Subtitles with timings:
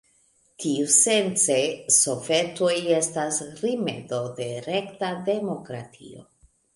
[0.61, 1.57] Tiusence
[1.97, 6.25] sovetoj estas rimedo de rekta demokratio.